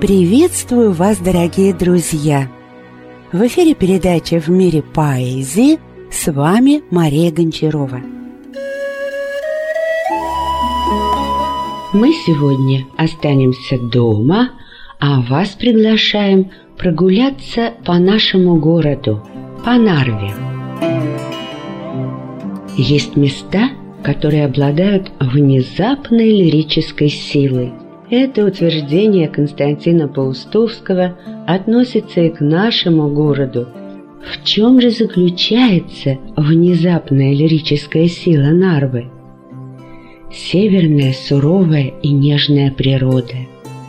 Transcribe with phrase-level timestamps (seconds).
[0.00, 2.50] Приветствую вас, дорогие друзья!
[3.32, 5.78] В эфире передача «В мире поэзии»
[6.12, 8.02] с вами Мария Гончарова.
[11.94, 14.50] Мы сегодня останемся дома,
[15.00, 19.26] а вас приглашаем прогуляться по нашему городу,
[19.64, 20.34] по Нарве.
[22.76, 23.70] Есть места,
[24.04, 27.72] которые обладают внезапной лирической силой–
[28.10, 33.68] это утверждение Константина Паустовского относится и к нашему городу.
[34.22, 39.06] В чем же заключается внезапная лирическая сила Нарвы?
[40.32, 43.36] Северная суровая и нежная природа,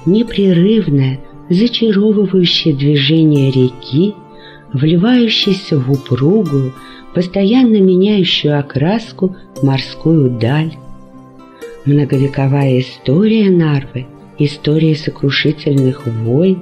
[0.06, 4.14] непрерывное, зачаровывающее движение реки,
[4.74, 6.74] вливающейся в упругую,
[7.14, 10.74] постоянно меняющую окраску морскую даль,
[11.88, 14.08] Многовековая история Нарвы,
[14.38, 16.62] история сокрушительных войн,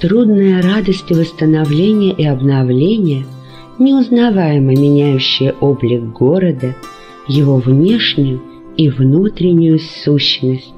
[0.00, 3.24] трудная радость восстановления и обновления,
[3.78, 6.74] неузнаваемо меняющая облик города,
[7.28, 8.42] его внешнюю
[8.76, 10.74] и внутреннюю сущность.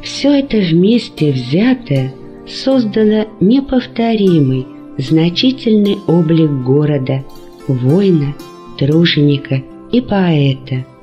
[0.00, 2.14] Все это вместе взятое
[2.46, 4.64] создало неповторимый,
[4.96, 7.24] значительный облик города,
[7.66, 8.36] воина,
[8.78, 10.86] труженика и поэта–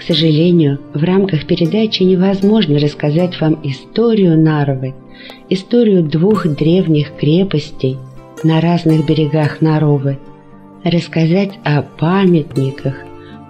[0.00, 4.94] к сожалению, в рамках передачи невозможно рассказать вам историю Нарвы,
[5.50, 7.98] историю двух древних крепостей
[8.42, 10.18] на разных берегах Наровы,
[10.84, 12.94] рассказать о памятниках,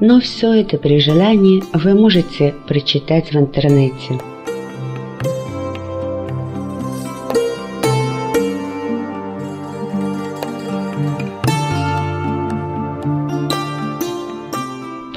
[0.00, 4.18] но все это при желании вы можете прочитать в интернете.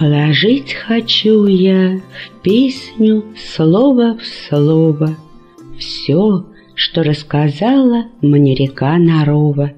[0.04, 5.16] Положить хочу я в песню слово в слово
[5.80, 6.46] Все,
[6.76, 9.72] что рассказала мне река Нарова.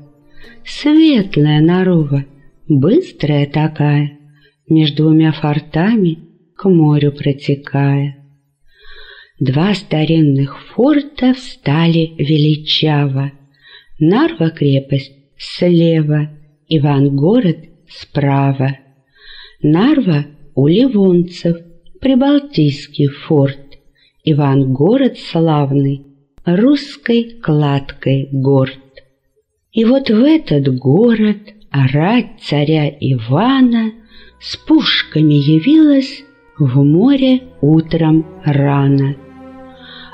[0.66, 2.26] Светлая Нарова,
[2.68, 4.18] быстрая такая,
[4.68, 6.18] Между двумя фортами
[6.56, 8.18] к морю протекая.
[9.40, 13.32] Два старинных форта встали величаво,
[14.00, 16.32] Нарва крепость слева,
[16.68, 17.58] Ивангород
[17.88, 18.80] справа.
[19.62, 21.58] Нарва у ливонцев,
[22.02, 23.80] Прибалтийский форт,
[24.24, 26.06] Ивангород славный,
[26.46, 28.80] русской кладкой горд.
[29.72, 31.38] И вот в этот город
[31.72, 33.92] орать царя Ивана
[34.40, 36.24] с пушками явилась
[36.58, 39.16] в море утром рано.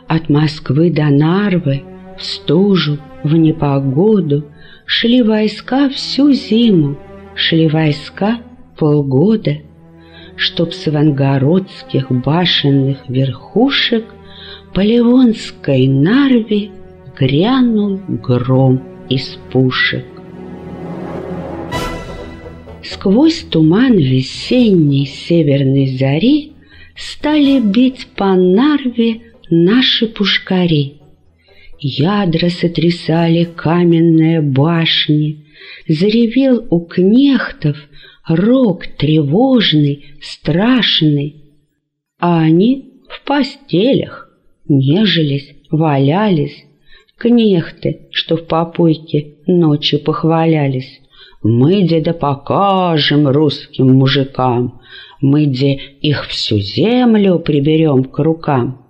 [0.08, 1.84] От Москвы до Нарвы
[2.18, 4.46] в стужу, в непогоду
[4.86, 6.98] шли войска всю зиму,
[7.36, 8.42] шли войска
[8.82, 9.58] полгода,
[10.36, 14.06] чтоб с вангородских башенных верхушек
[14.74, 16.72] по Ливонской Нарве
[17.16, 20.06] грянул гром из пушек.
[22.84, 26.54] Сквозь туман весенней северной зари
[26.96, 31.02] Стали бить по Нарве наши пушкари.
[31.80, 35.46] Ядра сотрясали каменные башни,
[35.88, 37.78] Заревел у кнехтов
[38.36, 41.36] рок тревожный, страшный.
[42.20, 44.30] А они в постелях
[44.68, 46.66] нежились, валялись,
[47.18, 51.02] кнехты, что в попойке ночью похвалялись.
[51.44, 54.82] Мы, деда, покажем русским мужикам,
[55.22, 58.86] мы, де, их всю землю приберем к рукам.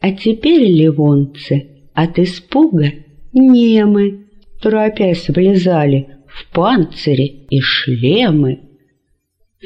[0.00, 2.92] А теперь, ливонцы, от испуга
[3.32, 4.26] немы,
[4.60, 8.60] торопясь влезали в панцире и шлемы.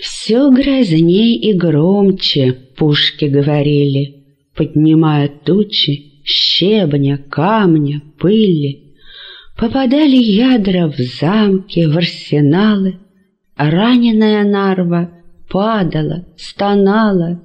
[0.00, 8.94] Все грозней и громче пушки говорили, поднимая тучи щебня, камня, пыли.
[9.58, 13.00] Попадали ядра в замки, в арсеналы,
[13.56, 15.10] а раненая нарва
[15.50, 17.42] падала, стонала.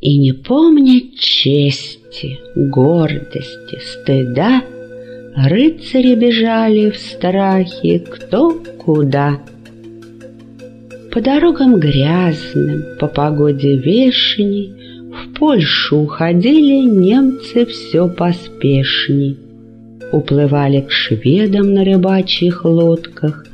[0.00, 4.62] И не помня чести, гордости, стыда,
[5.36, 9.38] Рыцари бежали в страхе кто куда.
[11.12, 14.72] По дорогам грязным, по погоде вешней,
[15.12, 19.36] В Польшу уходили немцы все поспешней.
[20.10, 23.44] Уплывали к шведам на рыбачьих лодках,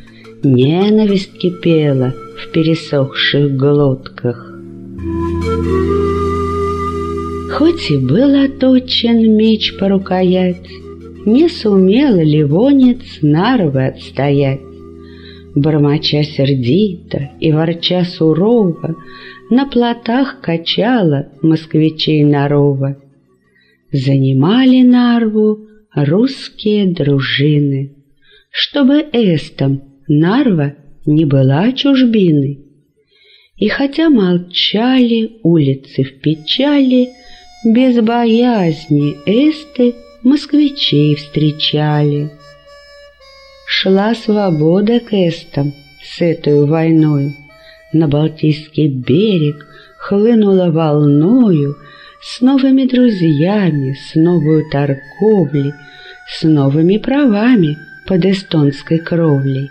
[0.44, 4.52] Ненависть кипела в пересохших глотках.
[7.52, 10.68] Хоть и был оточен меч по рукоять,
[11.24, 14.60] не сумел ливонец нарвы отстоять.
[15.54, 18.96] Бормоча сердито и ворча сурово,
[19.50, 22.96] На плотах качала москвичей нарова.
[23.92, 27.92] занимали Нарву русские дружины,
[28.50, 30.74] чтобы эстом Нарва
[31.04, 32.60] не была чужбиной.
[33.56, 37.10] И хотя молчали улицы в печали,
[37.64, 42.30] без боязни эсты москвичей встречали.
[43.66, 47.36] Шла свобода к эстам с этой войной.
[47.92, 49.66] На Балтийский берег
[49.98, 51.76] хлынула волною
[52.20, 55.74] с новыми друзьями, с новой торговлей,
[56.28, 57.76] с новыми правами
[58.06, 59.70] под эстонской кровлей.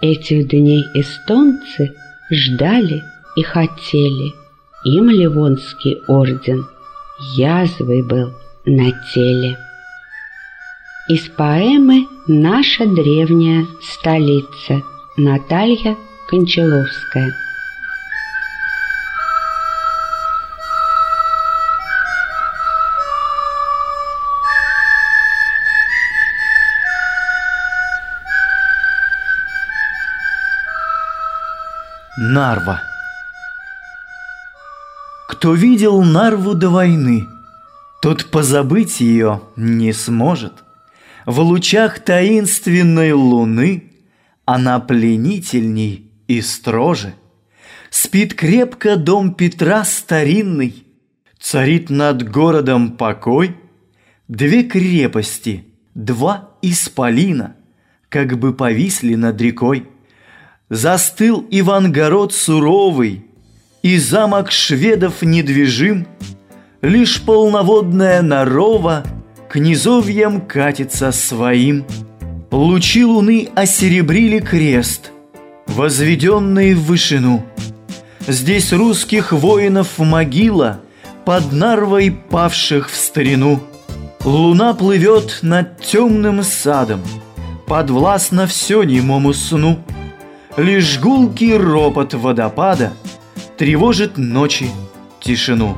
[0.00, 1.92] Этих дней эстонцы
[2.30, 3.02] ждали
[3.36, 4.32] и хотели.
[4.84, 6.64] Им Ливонский орден
[7.36, 8.32] язвой был
[8.64, 9.58] на теле.
[11.08, 14.82] Из поэмы «Наша древняя столица»
[15.16, 15.96] Наталья
[16.28, 17.34] Кончаловская.
[32.16, 32.82] Нарва
[35.28, 37.28] Кто видел Нарву до войны,
[38.00, 40.64] тот позабыть ее не сможет.
[41.26, 43.92] В лучах таинственной луны
[44.44, 47.14] она пленительней и строже.
[47.90, 50.84] Спит крепко дом Петра старинный,
[51.38, 53.56] Царит над городом покой.
[54.28, 55.64] Две крепости,
[55.94, 57.56] два исполина,
[58.08, 59.88] Как бы повисли над рекой.
[60.68, 63.24] Застыл Ивангород суровый,
[63.82, 66.06] И замок шведов недвижим,
[66.82, 69.04] Лишь полноводная Нарова
[69.48, 71.84] К низовьям катится своим.
[72.50, 75.12] Лучи луны осеребрили крест,
[75.66, 77.44] Возведенный в вышину.
[78.26, 80.80] Здесь русских воинов могила
[81.24, 83.60] Под Нарвой павших в старину.
[84.24, 87.02] Луна плывет над темным садом,
[87.66, 89.78] Подвластно все немому сну—
[90.56, 92.92] Лишь гулкий ропот водопада
[93.56, 94.68] Тревожит ночи
[95.20, 95.76] тишину.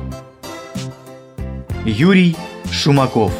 [1.85, 2.33] Юрий
[2.71, 3.33] Шумаков.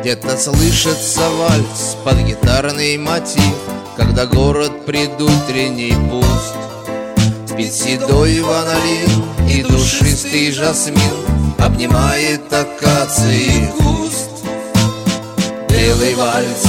[0.00, 3.54] Где-то слышится вальс под гитарный мотив
[3.96, 6.56] Когда город предутренний пуст.
[7.46, 10.98] Спит седой ванолин и душистый жасмин
[11.58, 14.44] Обнимает акации куст.
[15.68, 16.64] Белый вальс,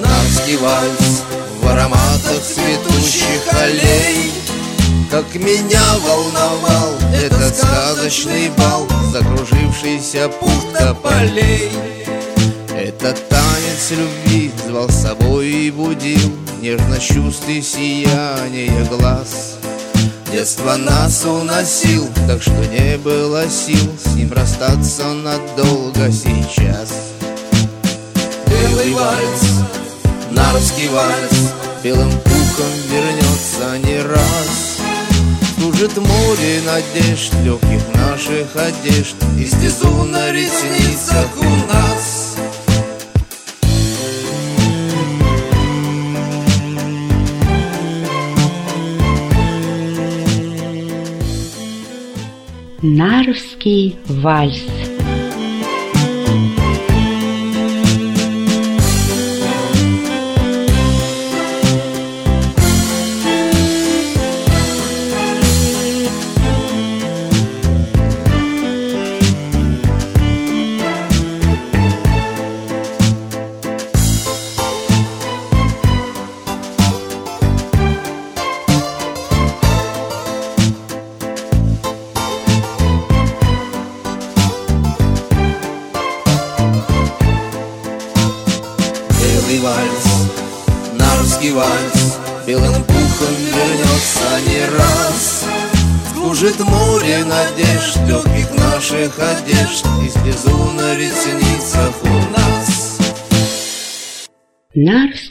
[0.00, 1.35] нарский вальс
[1.66, 4.32] В ароматах цветущих аллей.
[5.10, 10.64] Как меня волновал этот сказочный бал Закружившийся пух
[11.02, 11.68] полей.
[12.72, 19.56] Этот танец любви звал с собой и будил Нежность чувств и сияние глаз.
[20.30, 26.92] Детство нас уносил, так что не было сил С ним расстаться надолго сейчас.
[28.46, 29.75] Белый вальс,
[30.30, 31.52] нарвский вальс
[31.86, 34.78] Белым пухом вернется не раз.
[35.56, 39.14] Служит море надежд, легких наших одежд.
[39.38, 42.36] И слезу на ресницах у нас.
[52.82, 54.62] Нарвский вальс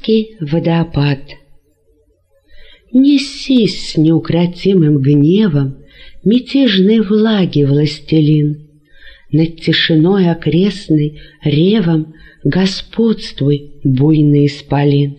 [0.05, 1.19] Нарвский водопад
[2.93, 5.77] Несись с неукротимым гневом
[6.23, 8.67] Мятежной влаги властелин,
[9.31, 15.17] Над тишиной окрестной ревом Господствуй, буйный исполин.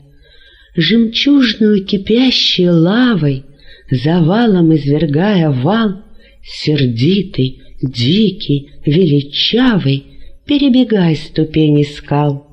[0.76, 3.44] Жемчужную кипящей лавой,
[3.90, 6.02] Завалом извергая вал,
[6.44, 10.04] Сердитый, дикий, величавый,
[10.46, 12.46] Перебегай ступени скал.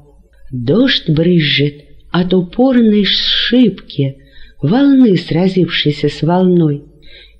[0.51, 4.17] Дождь брызжет от упорной шибки,
[4.61, 6.83] волны, сразившейся с волной,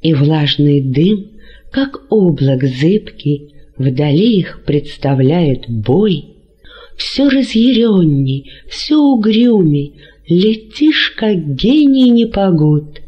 [0.02, 1.28] и влажный дым,
[1.72, 6.26] как облак зыбкий, вдали их представляет бой.
[6.98, 9.94] Все разъяренней, все угрюмей,
[10.28, 13.00] летишь, как гений непогод.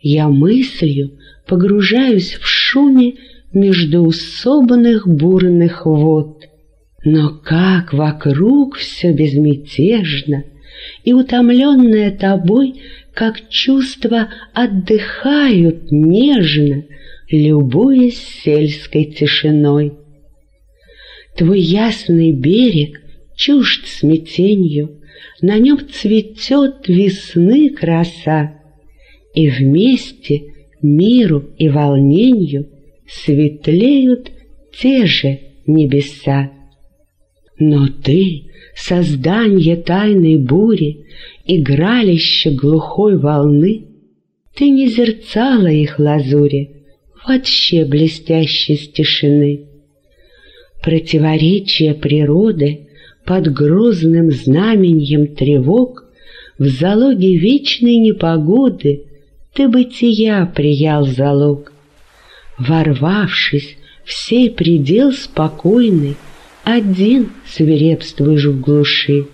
[0.00, 3.16] Я мыслью погружаюсь в шуме
[3.52, 6.44] междуусобных бурных вод.
[7.04, 10.44] Но как вокруг все безмятежно,
[11.04, 12.80] и утомленное тобой,
[13.12, 16.84] как чувства отдыхают нежно,
[17.30, 19.92] любуясь сельской тишиной.
[21.36, 23.00] Твой ясный берег
[23.36, 25.00] чужд смятенью,
[25.40, 28.60] на нем цветет весны краса,
[29.34, 30.44] и вместе
[30.80, 32.68] миру и волнению
[33.08, 34.30] светлеют
[34.80, 36.53] те же небеса.
[37.58, 41.06] Но ты, создание тайной бури,
[41.46, 43.86] Игралище глухой волны,
[44.54, 46.84] Ты не зерцала их лазури,
[47.26, 49.66] Вообще блестящей с тишины.
[50.82, 52.88] Противоречие природы
[53.24, 56.04] Под грозным знаменем тревог
[56.58, 59.04] В залоге вечной непогоды
[59.54, 61.72] Ты бытия приял залог.
[62.58, 66.16] Ворвавшись в сей предел спокойный,
[66.64, 69.26] один свирепствуешь в глуши,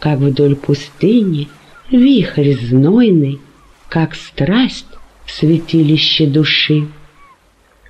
[0.00, 1.48] Как вдоль пустыни
[1.90, 3.40] вихрь знойный,
[3.88, 4.86] Как страсть
[5.24, 6.88] в святилище души.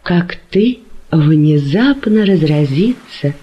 [0.03, 3.35] Как ты внезапно разразится,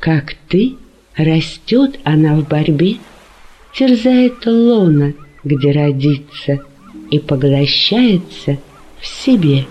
[0.00, 0.74] Как ты
[1.16, 2.96] растет она в борьбе,
[3.72, 5.14] Терзает лона,
[5.44, 6.60] где родится,
[7.10, 8.58] И поглощается
[9.00, 9.66] в себе.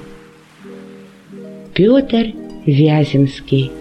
[1.74, 2.33] Петр
[2.65, 3.72] Вяземский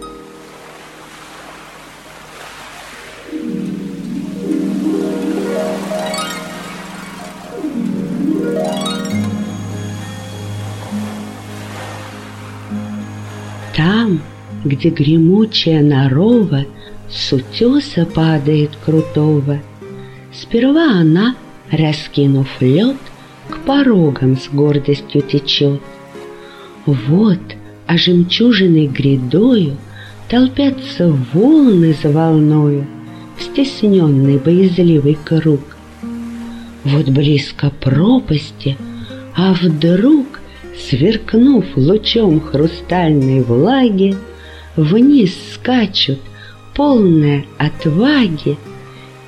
[14.63, 16.65] где гремучая нарова
[17.09, 19.59] С утеса падает крутого,
[20.33, 21.35] Сперва она,
[21.71, 22.97] раскинув лед,
[23.49, 25.81] К порогам с гордостью течет.
[26.85, 27.39] Вот,
[27.87, 29.77] а жемчужиной грядою
[30.29, 32.87] Толпятся волны за волною,
[33.39, 35.59] Стесненный боязливый круг.
[36.83, 38.77] Вот близко пропасти,
[39.35, 40.25] а вдруг
[40.89, 44.15] Сверкнув лучом хрустальной влаги,
[44.75, 46.19] Вниз скачут,
[46.73, 48.57] полные отваги,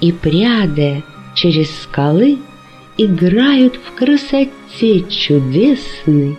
[0.02, 1.04] И, прядая
[1.36, 2.40] через скалы,
[2.98, 6.38] Играют в красоте чудесной,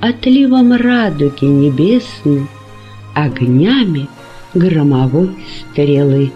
[0.00, 2.46] Отливом радуги небесной,
[3.14, 4.08] Огнями
[4.54, 6.32] громовой стрелы.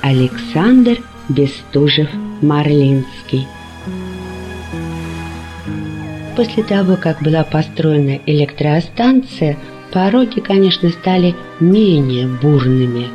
[0.00, 3.46] Александр Бестужев-Марлинский
[6.36, 9.56] После того, как была построена электростанция,
[9.96, 13.08] пороги, конечно, стали менее бурными.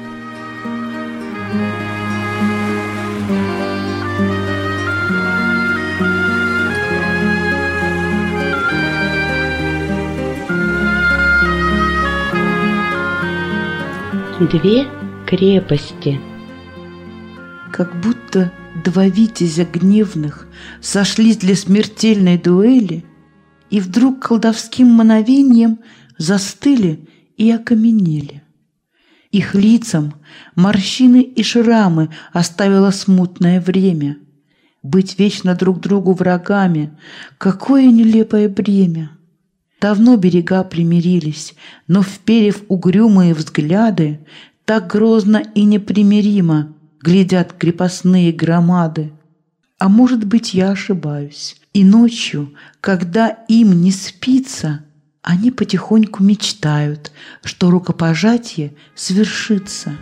[14.52, 14.88] Две
[15.28, 16.20] крепости.
[17.72, 18.52] Как будто
[18.84, 20.48] два витязя гневных
[20.82, 23.06] сошлись для смертельной дуэли
[23.70, 25.78] и вдруг колдовским мановением
[26.22, 28.44] застыли и окаменели.
[29.32, 30.14] Их лицам
[30.56, 34.18] морщины и шрамы оставило смутное время.
[34.84, 36.98] Быть вечно друг другу врагами—
[37.38, 39.12] какое нелепое бремя!
[39.80, 41.56] Давно берега примирились,
[41.88, 44.20] но, вперев угрюмые взгляды,
[44.66, 49.12] так грозно и непримиримо глядят крепостные громады.
[49.80, 51.56] А может быть, я ошибаюсь.
[51.74, 54.86] И ночью, когда им не спится,
[55.22, 57.12] они потихоньку мечтают,
[57.44, 59.96] что рукопожатие свершится,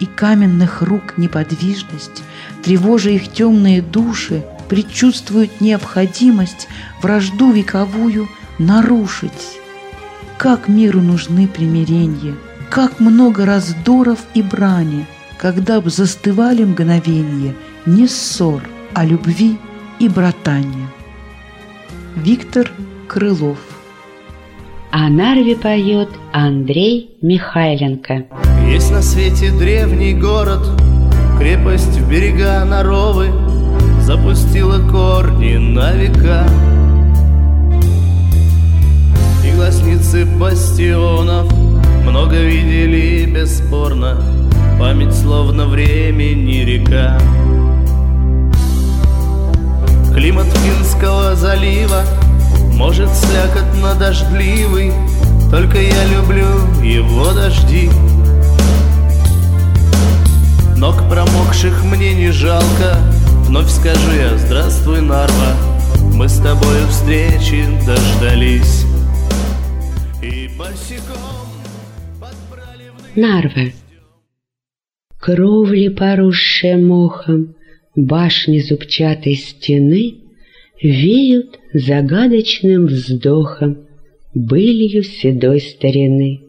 [0.00, 2.22] и каменных рук неподвижность,
[2.62, 6.66] тревожа их темные души, предчувствуют необходимость
[7.02, 9.58] вражду вековую нарушить.
[10.38, 12.34] Как миру нужны примирения,
[12.70, 15.06] как много раздоров и брани,
[15.38, 18.62] когда б застывали мгновенье не ссор,
[18.94, 19.58] а любви
[20.00, 20.88] и братания.
[22.16, 22.70] Виктор
[23.08, 23.58] Крылов
[24.94, 28.26] О Нарве поет Андрей Михайленко.
[28.70, 30.60] Есть на свете древний город,
[31.38, 33.30] крепость в берега Наровы
[34.02, 36.46] Запустила корни на века.
[39.42, 41.50] И глазницы бастионов
[42.04, 44.22] много видели бесспорно,
[44.78, 47.18] Память словно времени река.
[50.12, 52.04] Климат Финского залива
[52.74, 54.92] Может слякотно дождливый
[55.50, 56.46] Только я люблю
[56.82, 57.90] его дожди.
[60.76, 62.98] Ног промокших мне не жалко
[63.46, 65.54] Вновь скажу я «Здравствуй, Нарва»
[66.14, 68.84] Мы с тобою встречи дождались
[70.20, 71.16] И босиком
[72.20, 73.72] подбрали в Нарва.
[75.20, 77.54] Кровли, поросшие мохом,
[77.94, 80.16] башни зубчатой стены
[80.82, 83.86] Веют загадочным вздохом
[84.34, 86.40] былью седой старины.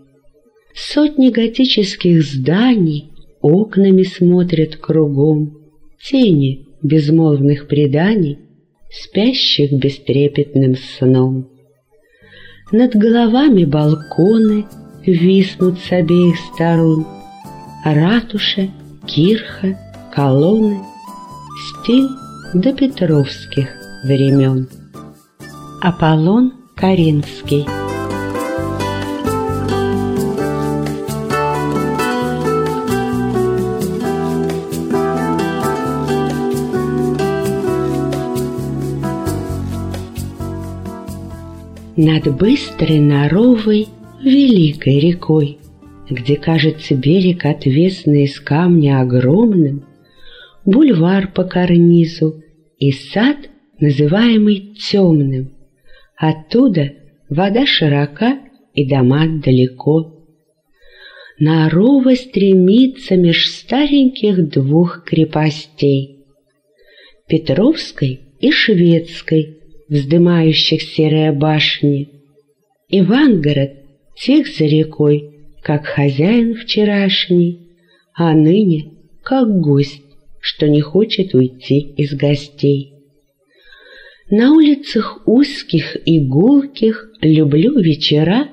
[0.73, 3.11] Сотни готических зданий
[3.41, 5.59] окнами смотрят кругом,
[6.01, 8.39] Тени безмолвных преданий,
[8.91, 11.47] спящих бестрепетным сном.
[12.71, 14.65] Над головами балконы
[15.05, 17.05] виснут с обеих сторон,
[17.85, 18.67] Ратуша,
[19.05, 19.77] кирха,
[20.11, 20.79] колонны,
[21.83, 22.07] стиль
[22.55, 24.67] до петровских времен.
[25.81, 27.65] Аполлон Каринский
[41.95, 43.88] Над быстрой норовой
[44.22, 45.60] великой рекой,
[46.10, 49.86] Где кажется берег отвесный из камня огромным,
[50.65, 52.41] Бульвар по карнизу
[52.79, 53.38] и сад,
[53.83, 55.51] называемый темным.
[56.15, 56.93] Оттуда
[57.27, 58.39] вода широка
[58.73, 60.23] и дома далеко.
[61.37, 66.23] Нарова стремится меж стареньких двух крепостей,
[67.27, 69.57] Петровской и Шведской,
[69.89, 72.07] вздымающих серые башни.
[72.87, 73.71] Ивангород
[74.15, 77.75] тех за рекой, как хозяин вчерашний,
[78.13, 80.03] а ныне как гость,
[80.39, 82.92] что не хочет уйти из гостей.
[84.36, 88.48] На улицах узких и гулких люблю вечера,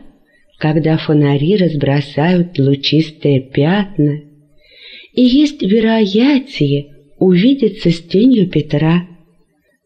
[0.58, 4.20] когда фонари разбросают лучистые пятна,
[5.14, 9.08] и есть вероятие увидеться с тенью Петра,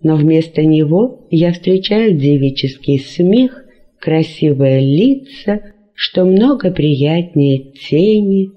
[0.02, 3.64] но вместо него я встречаю девический смех,
[4.00, 5.60] красивые лица,
[5.94, 8.50] что много приятнее тени.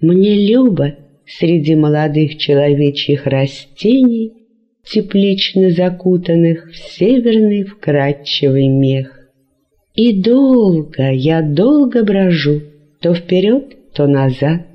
[0.00, 4.45] Мне любо среди молодых человечьих растений,
[4.86, 9.12] теплично закутанных в северный вкрадчивый мех.
[9.94, 12.60] И долго, я долго брожу,
[13.00, 14.66] то вперед, то назад,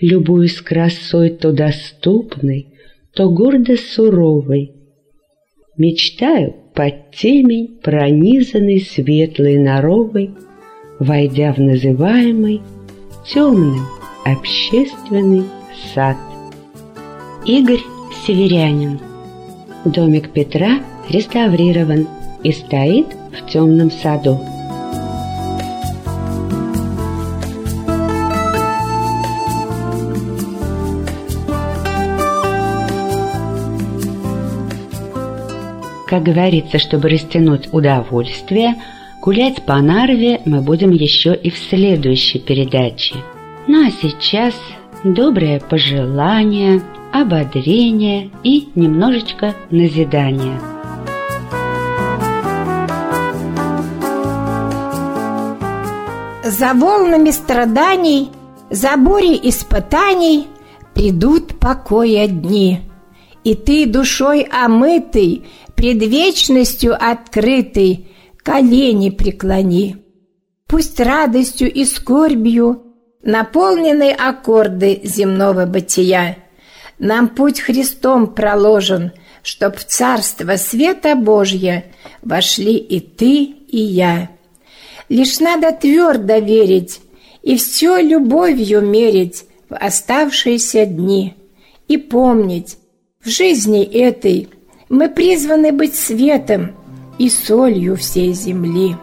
[0.00, 2.68] любуюсь красой то доступной,
[3.14, 4.72] то гордо суровой,
[5.76, 10.30] Мечтаю под темень, пронизанный светлой норовой,
[10.98, 12.62] Войдя в называемый
[13.26, 13.82] темным
[14.24, 15.44] общественный
[15.92, 16.16] сад.
[17.44, 17.82] Игорь
[18.24, 18.98] Северянин
[19.86, 22.08] Домик Петра реставрирован
[22.42, 24.40] и стоит в темном саду.
[36.08, 38.74] Как говорится, чтобы растянуть удовольствие,
[39.22, 43.14] гулять по Нарве мы будем еще и в следующей передаче.
[43.68, 44.54] Ну а сейчас
[45.04, 46.82] доброе пожелание,
[47.22, 50.60] ободрение и немножечко назидания.
[56.44, 58.30] За волнами страданий,
[58.70, 60.46] за бурей испытаний
[60.96, 62.80] Придут покоя дни,
[63.44, 69.98] И ты душой омытый пред вечностью открытый колени преклони.
[70.66, 76.38] Пусть радостью и скорбью наполнены аккорды земного бытия.
[76.98, 81.84] Нам путь Христом проложен, чтоб в царство света Божье
[82.22, 84.30] вошли и ты, и я.
[85.08, 87.00] Лишь надо твердо верить
[87.42, 91.36] и все любовью мерить в оставшиеся дни
[91.86, 92.78] и помнить,
[93.22, 94.48] в жизни этой
[94.88, 96.74] мы призваны быть светом
[97.18, 98.96] и солью всей земли.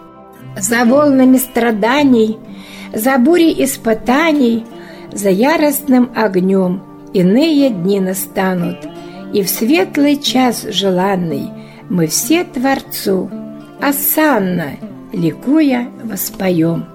[0.58, 2.38] За волнами страданий,
[2.93, 4.65] за бурей испытаний,
[5.12, 8.78] за яростным огнем иные дни настанут,
[9.34, 11.49] и в светлый час желанный
[11.89, 13.30] мы все Творцу
[13.82, 14.71] осанно,
[15.12, 16.86] ликуя, воспоем.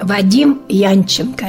[0.00, 1.46] Вадим Янченко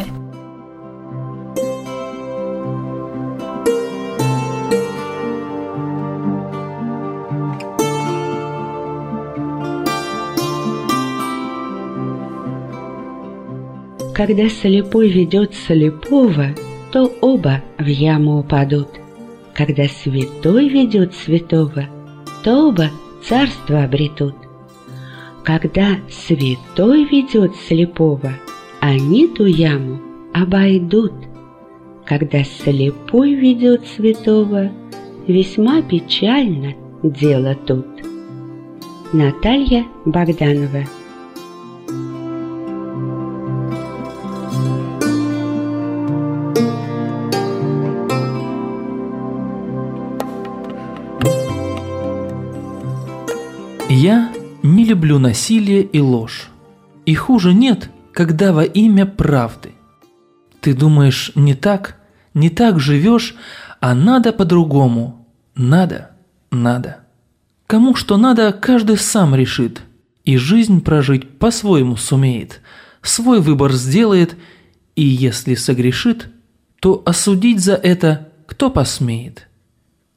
[14.14, 16.54] Когда слепой ведет слепого,
[16.94, 18.88] то оба в яму упадут.
[19.56, 21.88] Когда святой ведет святого,
[22.44, 22.92] то оба
[23.24, 24.36] царство обретут.
[25.44, 28.34] Когда святой ведет слепого,
[28.80, 30.02] они ту яму
[30.36, 31.14] обойдут.
[32.06, 34.72] Когда слепой ведет святого,
[35.26, 37.88] весьма печально дело тут.
[39.14, 40.84] Наталья Богданова
[54.06, 56.50] Я не люблю насилие и ложь.
[57.06, 59.72] И хуже нет, когда во имя правды.
[60.60, 61.96] Ты думаешь, не так,
[62.34, 63.34] не так живешь,
[63.80, 65.26] а надо по-другому.
[65.56, 66.12] Надо,
[66.52, 67.06] надо.
[67.66, 69.84] Кому что надо, каждый сам решит.
[70.26, 72.60] И жизнь прожить по-своему сумеет.
[73.02, 74.36] Свой выбор сделает,
[74.98, 76.28] и если согрешит,
[76.82, 79.48] то осудить за это кто посмеет.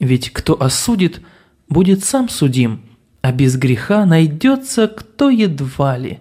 [0.00, 1.20] Ведь кто осудит,
[1.68, 2.85] будет сам судим,
[3.22, 6.20] а без греха найдется кто едва ли.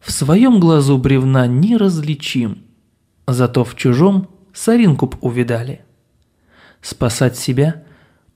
[0.00, 2.62] В своем глазу бревна не различим,
[3.26, 5.82] зато в чужом соринку б увидали.
[6.80, 7.82] Спасать себя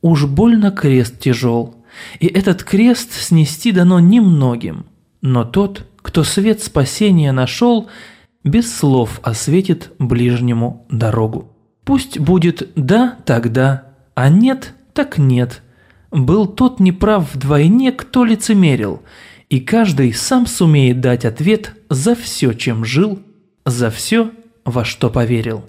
[0.03, 1.77] уж больно крест тяжел,
[2.21, 4.87] и этот крест снести дано немногим,
[5.23, 7.89] но тот, кто свет спасения нашел,
[8.45, 11.51] без слов осветит ближнему дорогу.
[11.85, 15.63] Пусть будет «да» тогда, а «нет» так «нет».
[16.15, 19.03] Был тот неправ вдвойне, кто лицемерил,
[19.51, 23.19] и каждый сам сумеет дать ответ за все, чем жил,
[23.67, 24.31] за все,
[24.65, 25.65] во что поверил.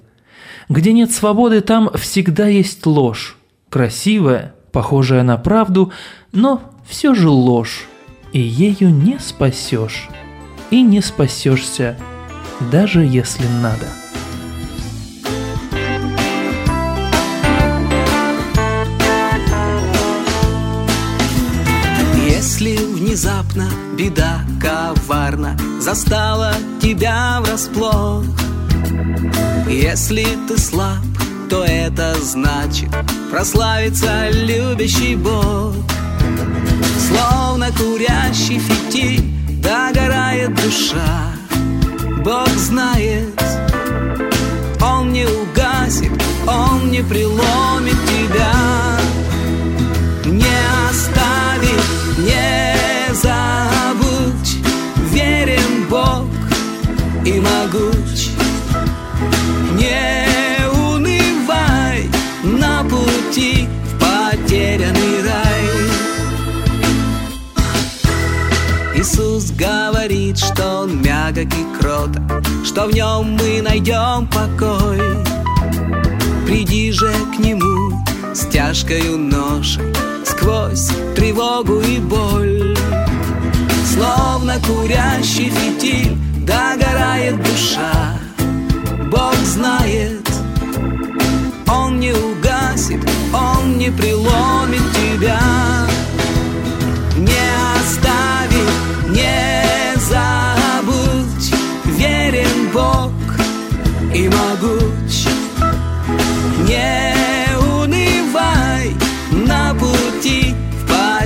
[0.69, 3.37] Где нет свободы, там всегда есть ложь,
[3.71, 5.91] красивая, похожая на правду,
[6.31, 7.87] но все же ложь,
[8.31, 10.09] и ею не спасешь,
[10.69, 11.97] и не спасешься,
[12.71, 13.87] даже если надо.
[23.15, 23.65] Внезапно
[23.97, 26.51] беда коварна Застала
[26.81, 28.25] тебя врасплох.
[29.69, 30.97] Если ты слаб,
[31.49, 32.89] то это значит
[33.31, 35.75] Прославится любящий Бог.
[37.07, 39.23] Словно курящий фитиль
[39.61, 41.31] Догорает душа.
[42.21, 43.34] Бог знает
[70.35, 74.99] говорит, что Он мягок и кроток, Что в Нем мы найдем покой.
[76.45, 79.93] Приди же к Нему с тяжкою ношей,
[80.23, 82.75] Сквозь тревогу и боль.
[83.93, 88.19] Словно курящий фитиль догорает душа,
[89.09, 90.29] Бог знает,
[91.67, 92.99] Он не угасит,
[93.33, 95.39] Он не приломит тебя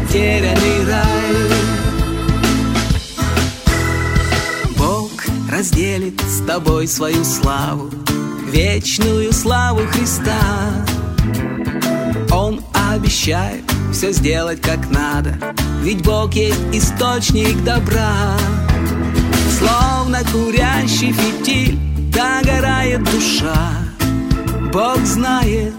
[0.09, 1.35] потерянный рай.
[4.75, 5.11] Бог
[5.51, 7.91] разделит с тобой свою славу,
[8.47, 10.39] вечную славу Христа.
[12.31, 15.35] Он обещает все сделать как надо,
[15.83, 18.35] ведь Бог есть источник добра.
[19.59, 21.77] Словно курящий фитиль
[22.11, 23.73] догорает душа,
[24.73, 25.73] Бог знает,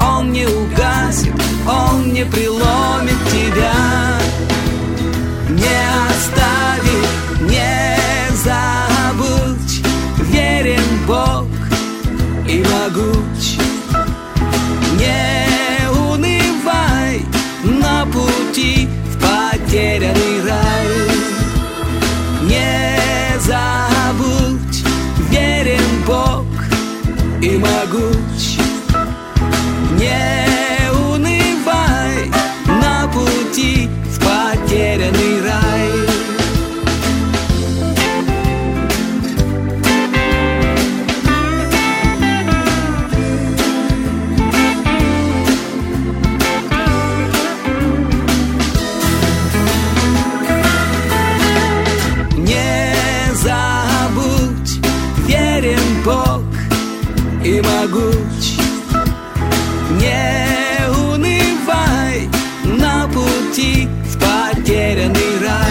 [0.00, 1.34] Он не угасит,
[1.66, 3.72] Он не приломит тебя,
[5.48, 7.79] не оставит, не
[57.62, 58.58] могуч.
[60.00, 62.28] Не унывай
[62.64, 65.70] на пути в потерянный рай.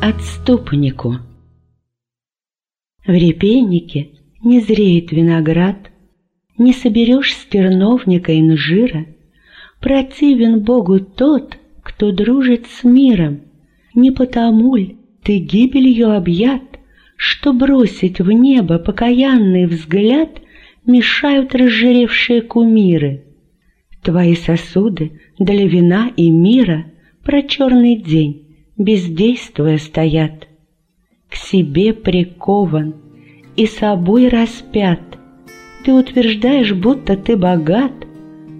[0.00, 1.18] Отступнику.
[3.06, 4.13] В репейнике
[4.44, 5.90] не зреет виноград,
[6.56, 9.06] Не соберешь с перновника инжира.
[9.80, 13.40] Противен Богу тот, кто дружит с миром,
[13.94, 16.62] Не потому ль ты гибелью объят,
[17.16, 20.40] Что бросить в небо покаянный взгляд
[20.86, 23.24] Мешают разжиревшие кумиры.
[24.02, 26.84] Твои сосуды для вина и мира
[27.24, 28.44] Про черный день
[28.76, 30.46] бездействуя стоят.
[31.30, 33.03] К себе прикован
[33.56, 35.00] и собой распят.
[35.84, 37.92] Ты утверждаешь, будто ты богат,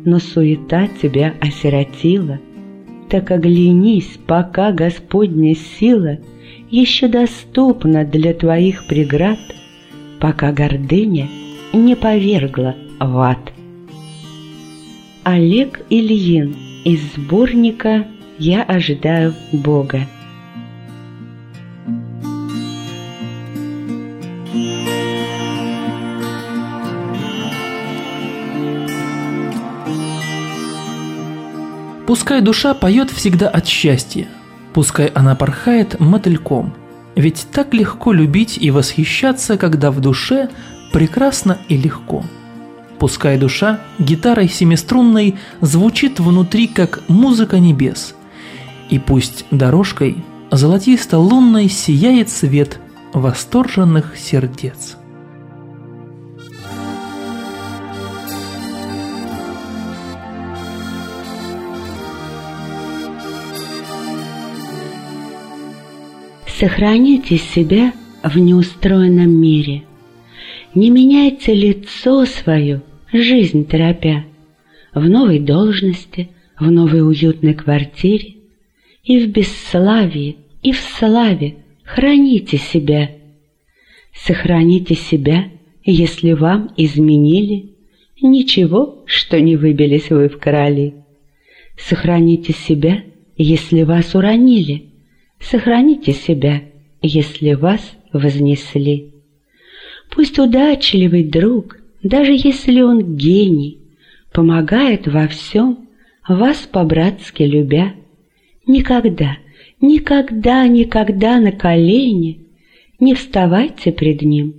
[0.05, 2.39] но суета тебя осиротила.
[3.09, 6.19] Так оглянись, пока Господня сила
[6.71, 9.39] еще доступна для твоих преград,
[10.21, 11.29] пока гордыня
[11.73, 13.53] не повергла в ад.
[15.23, 16.55] Олег Ильин
[16.85, 18.07] из сборника
[18.39, 20.07] «Я ожидаю Бога».
[32.15, 34.29] Пускай душа поет всегда от счастья,
[34.73, 36.73] пускай она порхает мотыльком,
[37.17, 40.49] ведь так легко любить и восхищаться, когда в душе
[40.93, 42.25] прекрасно и легко.
[43.01, 48.15] Пускай душа гитарой семиструнной звучит внутри, как музыка небес,
[48.91, 52.79] и пусть дорожкой золотисто-лунной сияет свет
[53.13, 54.99] восторженных сердец.
[66.59, 69.83] Сохраните себя в неустроенном мире.
[70.73, 72.81] Не меняйте лицо свое,
[73.13, 74.25] жизнь торопя,
[74.95, 78.35] в новой должности, в новой уютной квартире,
[79.03, 83.11] и в бесславии, и в славе храните себя.
[84.13, 85.49] Сохраните себя,
[85.85, 87.73] если вам изменили,
[88.23, 90.95] ничего, что не выбились вы в короли.
[91.77, 93.03] Сохраните себя,
[93.37, 94.94] если вас уронили,
[95.51, 96.63] Сохраните себя,
[97.03, 97.81] если вас
[98.13, 99.13] вознесли.
[100.11, 103.79] Пусть удачливый друг, даже если он гений,
[104.33, 105.89] помогает во всем,
[106.27, 107.95] вас по-братски любя.
[108.67, 109.37] Никогда,
[109.83, 112.47] никогда, никогда на колени
[112.99, 114.55] не вставайте пред ним,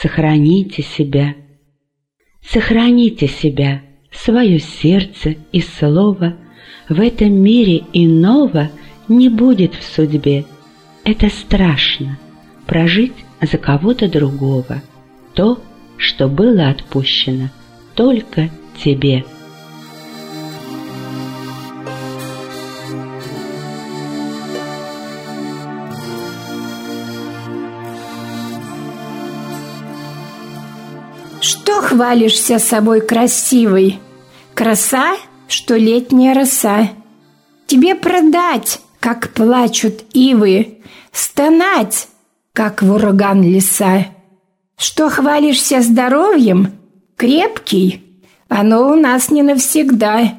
[0.00, 1.34] сохраните себя.
[2.40, 6.36] Сохраните себя, свое сердце и слово
[6.88, 8.70] в этом мире иного–
[9.10, 10.46] не будет в судьбе.
[11.04, 12.18] Это страшно–
[12.66, 14.80] прожить за кого-то другого
[15.34, 15.60] то,
[15.96, 17.48] что было отпущено
[17.94, 18.48] только
[18.82, 19.24] тебе.
[31.40, 33.98] Что хвалишься собой красивой?
[34.54, 35.16] Краса,
[35.48, 36.90] что летняя роса.
[37.66, 40.78] Тебе продать как плачут ивы,
[41.10, 42.08] стонать,
[42.52, 44.06] как в ураган леса.
[44.76, 46.72] Что хвалишься здоровьем?
[47.16, 48.22] Крепкий?
[48.48, 50.34] Оно у нас не навсегда.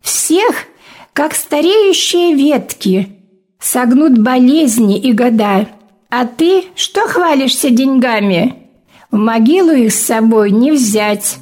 [0.00, 0.64] Всех,
[1.12, 3.16] как стареющие ветки,
[3.58, 5.68] согнут болезни и года.
[6.10, 8.68] А ты что хвалишься деньгами?
[9.10, 11.38] В могилу их с собой не взять.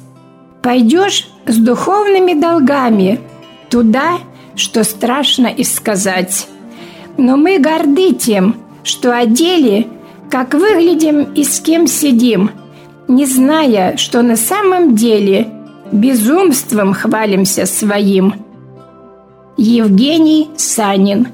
[0.61, 3.19] Пойдешь с духовными долгами
[3.69, 4.19] туда,
[4.55, 6.47] что страшно и сказать.
[7.17, 9.87] Но мы горды тем, что одели,
[10.29, 12.51] как выглядим и с кем сидим,
[13.07, 15.47] не зная, что на самом деле
[15.91, 18.33] безумством хвалимся своим.
[19.57, 21.27] Евгений Санин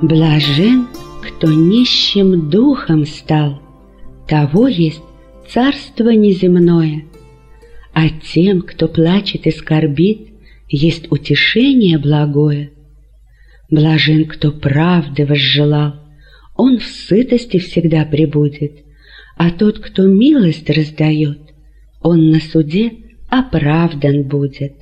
[0.00, 0.88] Блажен,
[1.22, 3.60] кто нищим духом стал,
[4.28, 5.02] того есть
[5.48, 7.04] царство неземное,
[7.92, 10.28] а тем, кто плачет и скорбит,
[10.68, 12.72] есть утешение благое.
[13.70, 15.94] Блажен, кто правды возжелал,
[16.56, 18.84] он в сытости всегда пребудет,
[19.36, 21.40] а тот, кто милость раздает,
[22.00, 22.92] он на суде
[23.28, 24.74] оправдан будет.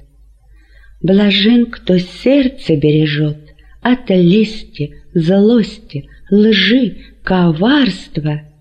[1.03, 3.39] Блажен, кто сердце бережет
[3.83, 8.43] от лести, злости, лжи, коварства—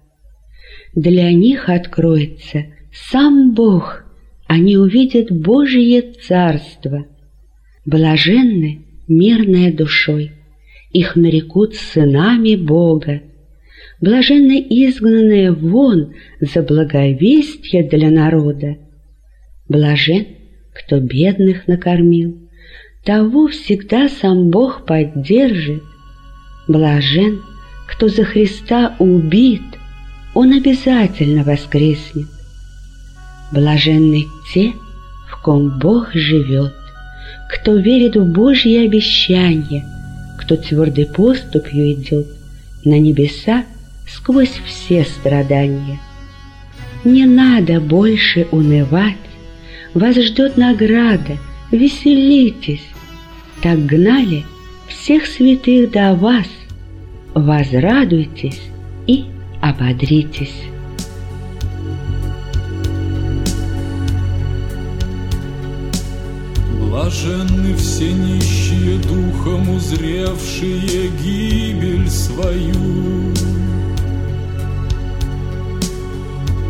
[0.96, 4.04] для них откроется сам Бог,
[4.48, 7.06] они увидят Божие Царство.
[7.86, 10.32] Блаженны мирной душой,
[10.92, 13.22] их нарекут сынами Бога.
[14.00, 18.78] Блаженны изгнанные вон за благовестие для народа.
[19.68, 20.28] Блажен,
[20.74, 22.38] кто бедных накормил,
[23.04, 25.84] того всегда сам Бог поддержит.
[26.68, 27.42] Блажен,
[27.88, 29.62] кто за Христа убит,
[30.34, 32.28] он обязательно воскреснет.
[33.52, 34.74] Блаженны те,
[35.30, 36.74] в ком Бог живет,
[37.50, 39.86] кто верит в Божьи обещания,
[40.40, 42.28] кто твердой поступью идет
[42.84, 43.64] на небеса
[44.08, 46.00] сквозь все страдания.
[47.04, 49.18] Не надо больше унывать,
[49.94, 51.38] вас ждет награда,
[51.72, 52.84] веселитесь.
[53.62, 54.46] Так гнали
[54.88, 56.48] всех святых до вас,
[57.34, 58.62] возрадуйтесь
[59.06, 59.26] и
[59.64, 60.64] ободритесь.
[66.82, 73.34] Блаженны все нищие духом, узревшие гибель свою.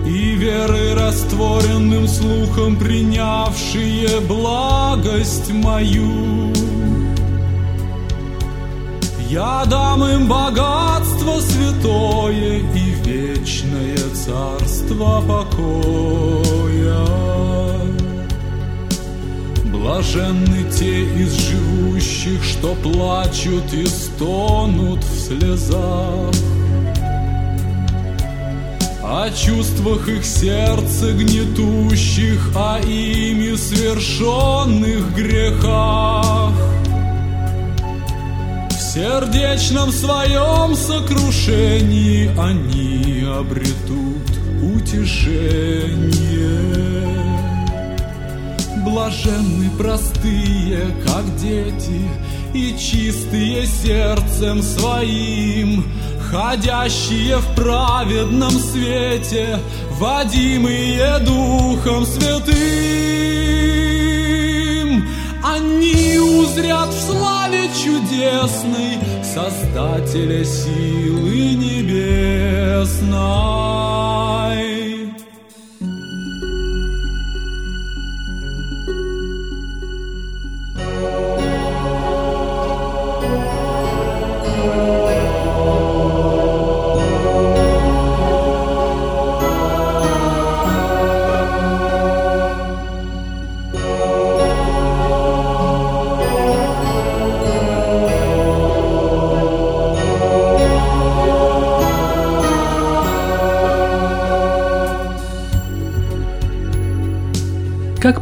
[0.05, 6.53] И верой растворенным слухом принявшие благость мою.
[9.33, 17.05] Я дам им богатство святое и вечное царство покоя.
[19.65, 26.33] Блаженны те из живущих, что плачут и стонут в слезах.
[29.03, 36.72] О чувствах их сердца гнетущих, о ими свершенных грехах.
[38.93, 44.29] Сердечном своем сокрушении они обретут
[44.61, 46.13] утешение.
[48.85, 52.07] Блаженны простые, как дети,
[52.53, 55.91] и чистые сердцем своим,
[56.29, 59.57] ходящие в праведном свете,
[59.93, 62.53] водимые Духом Святым.
[65.43, 66.02] Они
[66.53, 73.13] узрят в славе чудесной Создателя силы небесной.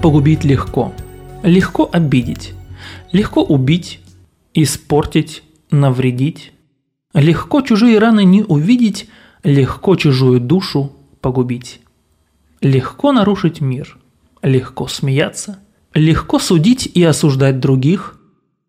[0.02, 0.94] Погубить легко?
[1.44, 2.54] Легко обидеть,
[3.12, 4.00] легко убить,
[4.54, 6.52] испортить, навредить.
[7.14, 9.10] Легко чужие раны не увидеть,
[9.44, 11.82] легко чужую душу погубить.
[12.62, 13.98] Легко нарушить мир,
[14.42, 15.60] легко смеяться,
[15.94, 18.20] легко судить и осуждать других,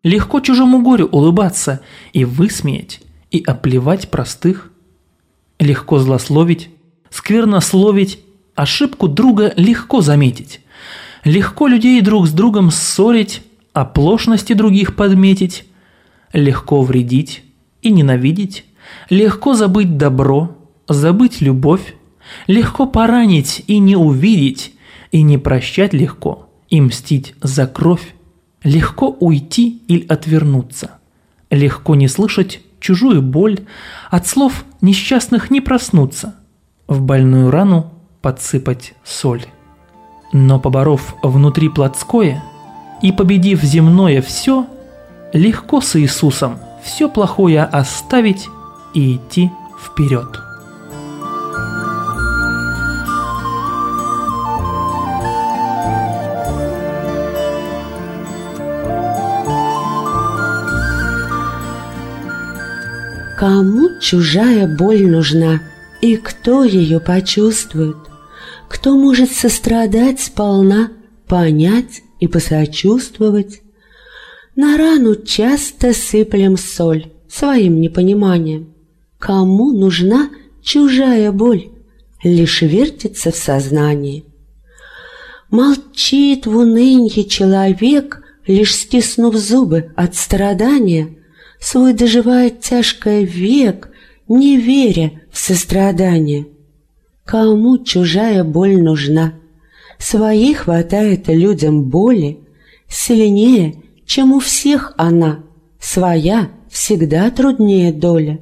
[0.03, 1.81] легко чужому горю улыбаться
[2.13, 4.71] и высмеять, и оплевать простых.
[5.59, 6.71] Легко злословить,
[7.11, 8.21] сквернословить,
[8.55, 10.62] ошибку друга легко заметить,
[11.25, 15.65] Легко людей друг с другом ссорить, оплошности других подметить,
[16.33, 17.45] легко вредить
[17.81, 18.65] и ненавидеть,
[19.09, 20.57] легко забыть добро,
[20.89, 21.95] забыть любовь,
[22.49, 24.75] легко поранить и не увидеть,
[25.13, 28.15] и не прощать легко, и мстить за кровь,
[28.65, 30.99] легко уйти или отвернуться,
[31.51, 33.61] легко не слышать чужую боль,
[34.11, 36.35] от слов несчастных не проснуться,
[36.89, 37.93] в больную рану
[38.23, 39.45] подсыпать соль.
[40.33, 42.43] Но поборов внутри плотское
[43.03, 44.67] и победив земное все,
[45.35, 48.49] легко с Иисусом все плохое оставить
[48.95, 50.29] и идти вперед.
[63.39, 65.61] Кому чужая боль нужна,
[66.01, 68.12] и кто ее почувствует?
[68.73, 70.93] Кто может сострадать сполна,
[71.29, 73.61] понять и посочувствовать?
[74.57, 78.73] На рану часто сыплем соль своим непониманием.
[79.19, 80.31] Кому нужна
[80.63, 81.69] чужая боль?
[82.25, 84.25] Лишь вертится в сознании.
[85.51, 91.19] Молчит в унынье человек, лишь стиснув зубы от страдания,
[91.61, 93.91] свой доживает тяжкое век,
[94.29, 96.47] не веря в сострадание.
[97.25, 99.35] Кому чужая боль нужна?
[99.99, 102.41] Своей хватает людям боли,
[102.89, 105.41] сильнее, чем у всех она,
[105.81, 108.41] своя всегда труднее доля.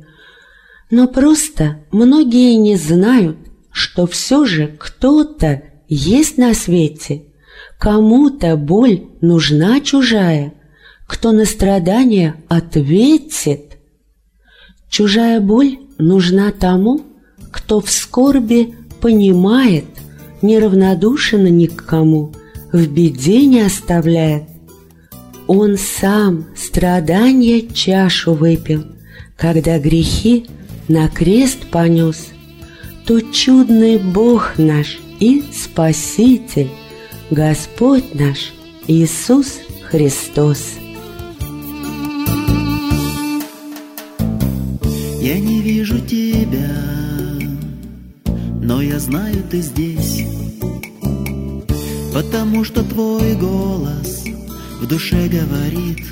[0.90, 3.36] Но просто многие не знают,
[3.70, 7.24] что все же кто-то есть на свете,
[7.80, 10.52] Кому-то боль нужна чужая,
[11.06, 13.78] кто на страдания ответит.
[14.90, 17.00] Чужая боль нужна тому,
[17.50, 19.86] кто в скорби понимает,
[20.42, 22.32] неравнодушен ни к кому,
[22.72, 24.44] в беде не оставляет.
[25.46, 28.84] Он сам страдания чашу выпил,
[29.36, 30.46] когда грехи
[30.88, 32.28] на крест понес.
[33.06, 36.70] То чудный Бог наш и Спаситель,
[37.30, 38.52] Господь наш
[38.86, 39.58] Иисус
[39.90, 40.74] Христос.
[45.20, 46.99] Я не вижу тебя,
[48.62, 50.24] но я знаю, ты здесь,
[52.12, 54.24] потому что твой голос
[54.80, 56.06] в душе говорит,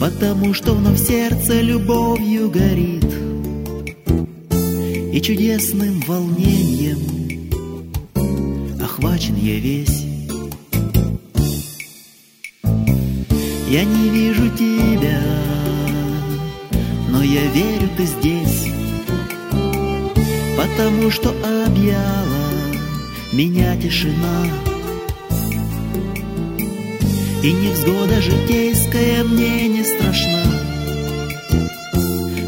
[0.00, 3.04] потому что вновь сердце любовью горит,
[5.12, 6.98] и чудесным волнением
[8.82, 10.04] охвачен я весь.
[13.68, 15.20] Я не вижу тебя,
[17.10, 18.33] но я верю, ты здесь,
[20.74, 21.30] потому что
[21.66, 22.50] объяла
[23.32, 24.44] меня тишина.
[27.44, 30.42] И невзгода житейская мне не страшна,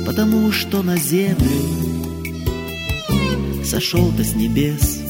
[0.04, 1.46] потому что на землю
[3.64, 5.05] сошел ты с небес.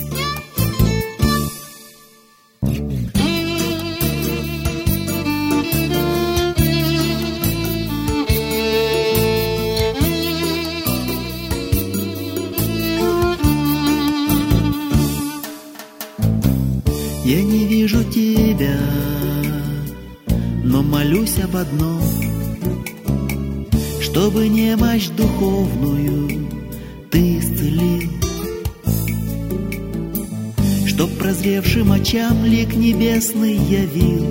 [32.07, 34.25] Очам лик небесный явил,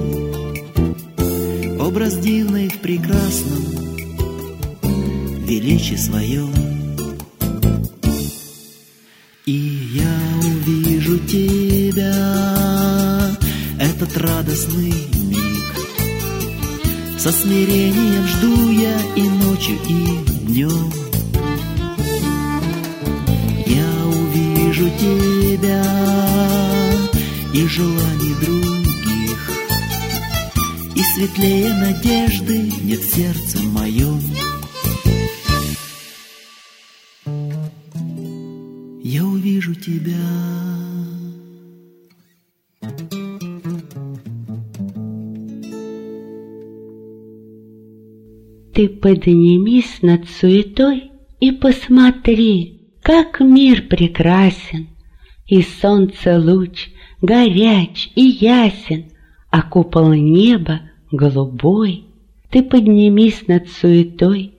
[1.78, 3.66] образ дивный в прекрасном
[5.46, 6.54] величии своем.
[9.46, 12.16] И я увижу тебя,
[13.78, 14.94] этот радостный
[15.28, 15.76] миг.
[17.20, 20.94] Со смирением жду я и ночью, и днем.
[23.66, 25.25] Я увижу тебя
[27.56, 29.52] и желаний других,
[30.94, 34.20] И светлее надежды нет в сердце моем.
[39.02, 40.12] Я увижу тебя.
[48.74, 54.90] Ты поднимись над суетой и посмотри, как мир прекрасен,
[55.48, 56.90] и солнце луч
[57.22, 59.06] горяч и ясен,
[59.50, 62.06] а купол неба голубой.
[62.50, 64.54] Ты поднимись над суетой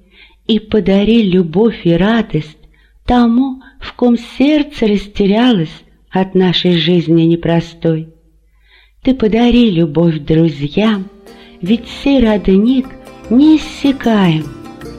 [0.46, 2.58] и подари любовь и радость
[3.04, 8.08] тому, в ком сердце растерялось от нашей жизни непростой.
[9.02, 11.06] Ты подари любовь друзьям,
[11.62, 12.86] ведь сей родник
[13.30, 14.44] неиссякаем,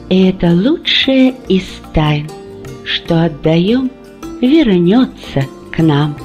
[0.08, 2.28] и это лучшее из тайн,
[2.84, 3.90] что отдаем,
[4.40, 6.16] вернется к нам.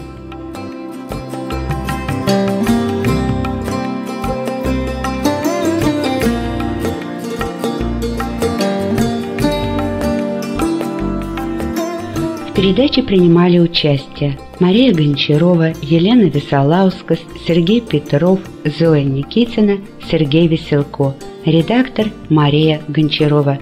[12.74, 19.78] Передаче принимали участие Мария Гончарова, Елена Висолаускас, Сергей Петров, Зоя Никитина,
[20.09, 21.13] Сергей Веселко,
[21.45, 23.59] редактор Мария Гончарова.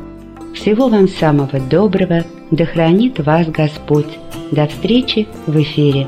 [0.55, 4.17] Всего вам самого доброго, да хранит вас Господь.
[4.51, 6.07] До встречи в эфире.